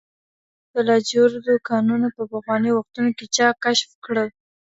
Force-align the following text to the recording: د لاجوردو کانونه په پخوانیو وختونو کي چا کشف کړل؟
د 0.73 0.75
لاجوردو 0.87 1.55
کانونه 1.69 2.07
په 2.15 2.21
پخوانیو 2.31 2.77
وختونو 2.77 3.09
کي 3.17 3.25
چا 3.35 3.47
کشف 3.63 3.89
کړل؟ 4.05 4.29